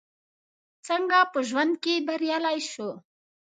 څنګه 0.87 1.19
په 1.31 1.39
ژوند 1.49 1.73
کې 1.83 1.93
بريالي 2.07 2.57
شو؟ 2.71 2.89